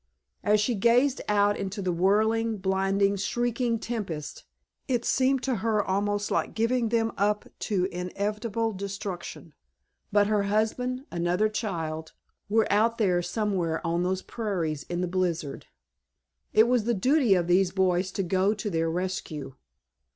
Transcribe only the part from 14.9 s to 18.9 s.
the blizzard. It was the duty of these boys to go to their